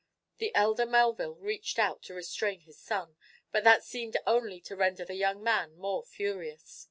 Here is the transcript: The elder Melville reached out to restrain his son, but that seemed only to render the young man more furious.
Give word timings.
The 0.39 0.51
elder 0.55 0.87
Melville 0.87 1.35
reached 1.35 1.77
out 1.77 2.01
to 2.05 2.15
restrain 2.15 2.61
his 2.61 2.79
son, 2.79 3.17
but 3.51 3.63
that 3.65 3.83
seemed 3.83 4.17
only 4.25 4.59
to 4.61 4.75
render 4.75 5.05
the 5.05 5.13
young 5.13 5.43
man 5.43 5.75
more 5.75 6.03
furious. 6.03 6.79